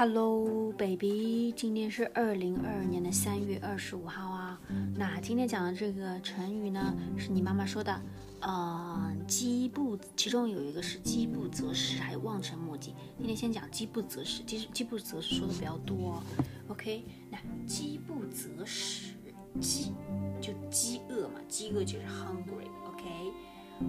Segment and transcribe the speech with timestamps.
[0.00, 4.58] Hello, baby，今天是二零二二年的三月二十五号啊。
[4.96, 8.00] 那今天讲的这个成语呢，是你妈妈说的，
[8.40, 12.94] 呃，饥不，其中有一个是饥不择食，还有望尘莫及。
[13.18, 16.22] 今天先讲饥不择食，饥饥不择食说的比较多。
[16.68, 19.12] OK，那饥不择食，
[19.60, 19.92] 饥
[20.40, 22.70] 就饥饿嘛，饥饿就是 hungry。
[22.88, 23.04] OK，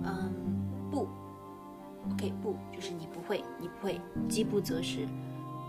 [0.04, 0.34] 嗯，
[0.92, 1.08] 不
[2.12, 5.08] ，OK 不就是你不会，你不会，饥不择食。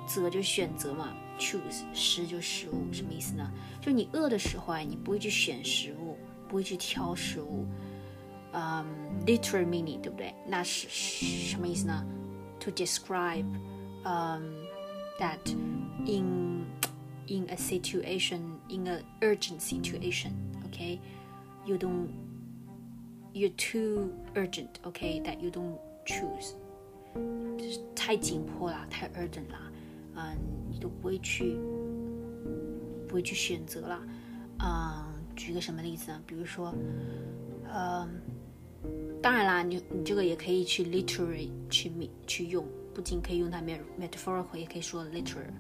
[0.06, 3.52] 择就选择嘛，choose 食就食物，什么意思呢？
[3.82, 6.18] 就你饿的时候啊，你不会去选食物，
[6.48, 7.66] 不会去挑食物。
[8.54, 8.86] 嗯，
[9.26, 10.34] literal meaning 对不对？
[10.48, 12.06] 那是什么意思呢？
[12.62, 13.46] To describe,
[14.04, 14.66] um,
[15.20, 15.40] that
[16.06, 16.66] in
[17.28, 20.32] in a situation, in a urgent situation,
[20.66, 21.00] okay,
[21.66, 22.08] you don't,
[23.34, 26.56] you're too urgent, okay, that you don't choose，
[27.58, 29.60] 就是太紧迫了，太 urgent 了。
[30.15, 30.37] 嗯，
[30.71, 31.57] 你都不会去，
[33.09, 34.03] 不会去选择了。
[34.65, 36.23] 嗯，举个什么例子呢？
[36.27, 36.75] 比如说，
[37.69, 38.09] 呃，
[39.21, 41.91] 当然啦，你你这个也可以去 literary 去
[42.27, 45.51] 去用，不仅可以用它 metaphorical，也可以说 literal，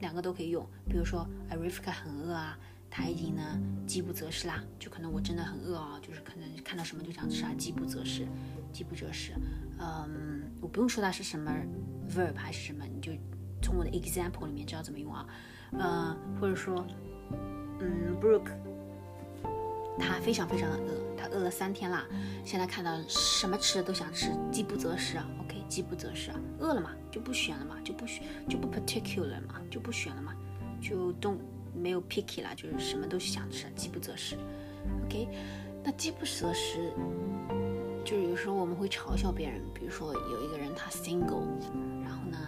[0.00, 0.66] 两个都可以用。
[0.88, 8.26] 比如说 a r i f k a 很饿啊，他已经呢饥不择食啦，就可能我真的很饿啊，就是可能看到什么就想吃啊，饥不择食，
[8.72, 9.32] 饥不择食。
[9.78, 11.52] 嗯，我不用说它是什么
[12.08, 13.12] verb 还是什么，你就。
[13.66, 15.26] 从我的 example 里面知道怎么用啊，
[15.72, 16.86] 呃，或者说，
[17.80, 18.52] 嗯，Brooke，
[19.98, 22.06] 他非常非常的饿，他饿了三天啦，
[22.44, 30.32] 现在看到什么吃的都想吃，饥不择食啊，OK，饥不择食啊，饿了嘛就不选了嘛，就不选就不 particular 嘛，就不选了嘛，
[30.80, 31.36] 就都
[31.74, 34.36] 没有 picky 啦，就是什么都想吃，饥不择食
[35.06, 35.26] ，OK，
[35.82, 36.92] 那饥不择食，
[38.04, 41.42] 就是有时候我们会嘲笑别人，比如说有一个人他 single，
[42.04, 42.38] 然后呢。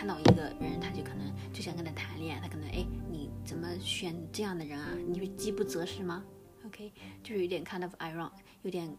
[0.00, 4.88] 看到一个人，他就可能就想跟他谈恋爱，他可能哎，你怎么选这样的人啊？
[5.06, 6.24] 你是饥不择食吗
[6.64, 6.90] ？OK，
[7.22, 8.30] 就是有点 kind of ironic，
[8.62, 8.96] 有点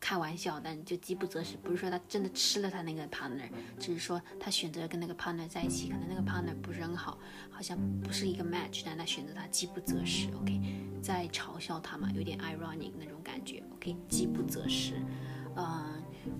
[0.00, 3.46] 开玩笑，但就饥不择食，不是说他真的吃了他那个 partner，
[3.78, 7.18] 只是说他选择跟那个 partner 在一起，可能那个 partner 不是很好，
[7.50, 10.58] 好像不是一个 match，但他选择他饥不择食，OK，
[11.02, 15.35] 在嘲笑他嘛，有点 ironic 那种感觉，OK，饥不择食，嗯。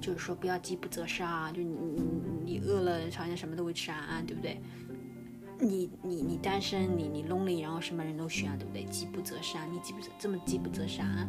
[0.07, 2.13] 就是说不要饥不择食啊，就你你
[2.45, 4.61] 你饿了好像什么都会吃啊，对不对？
[5.59, 8.85] 你你你单身，你你 lonely，然后什么人都选啊，对不对？
[8.85, 11.29] 饥不择食啊，你饥不择这么饥不择食啊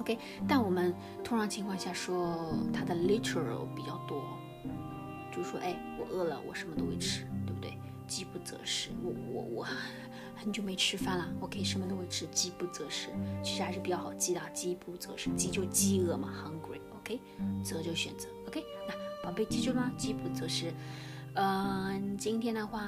[0.00, 0.92] ？OK，但我们
[1.22, 4.20] 通常情况下说它的 literal 比较多，
[5.30, 7.78] 就是说哎，我饿了，我什么都会吃，对不对？
[8.08, 9.66] 饥不择食，我我我
[10.46, 13.08] 很久没吃饭了，OK，什么都会吃，饥不择食，
[13.42, 16.78] 其实还是比较好记的，饥不择食，饥就饥饿嘛，hungry。
[17.00, 17.20] OK，
[17.64, 18.28] 择就选择。
[18.46, 19.92] OK，那宝贝记住了吗？
[19.96, 20.72] 饥不择食。
[21.34, 22.80] 嗯，今天的话，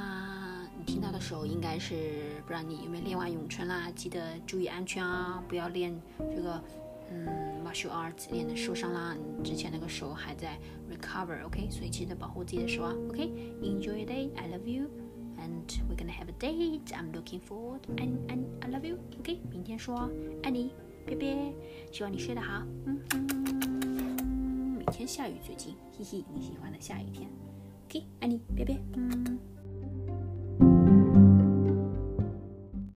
[0.79, 3.91] 你听到的时候应该是不知道你有没有练完咏春啦？
[3.91, 6.01] 记得注意安全啊，不要练
[6.33, 6.63] 这个
[7.11, 7.27] 嗯
[7.67, 9.17] martial arts 练的受伤啦。
[9.37, 10.57] 你之前那个手还在
[10.89, 11.45] recover。
[11.45, 12.95] OK，所以记得保护自己的手啊。
[13.09, 14.31] OK，enjoy day.
[14.37, 14.89] I love you,
[15.41, 16.93] and we're gonna have a date.
[16.93, 18.99] I'm looking forward, and and I love you.
[19.21, 20.11] OK，明天说
[20.43, 20.73] 爱你，
[21.07, 21.53] 拜拜，
[21.93, 22.63] 希望你睡得好。
[22.87, 24.79] 嗯嗯。
[24.79, 27.29] 每天下雨最近，嘿嘿，你喜欢的下雨天。
[27.89, 28.79] OK，爱你，拜拜。
[28.95, 29.58] 嗯。